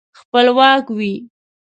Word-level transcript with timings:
خپلواک 0.19 0.85
وي. 0.97 1.13